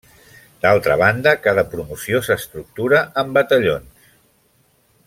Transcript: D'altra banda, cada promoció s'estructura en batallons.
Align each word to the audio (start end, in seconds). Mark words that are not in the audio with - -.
D'altra 0.65 0.95
banda, 1.01 1.33
cada 1.47 1.65
promoció 1.75 2.23
s'estructura 2.29 3.05
en 3.25 3.39
batallons. 3.39 4.13